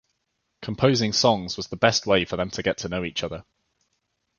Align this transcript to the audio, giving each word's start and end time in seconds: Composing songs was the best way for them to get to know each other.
Composing 0.63 1.13
songs 1.13 1.57
was 1.57 1.67
the 1.67 1.75
best 1.75 2.07
way 2.07 2.25
for 2.25 2.35
them 2.35 2.49
to 2.49 2.63
get 2.63 2.79
to 2.79 2.89
know 2.89 3.03
each 3.03 3.23
other. 3.23 3.45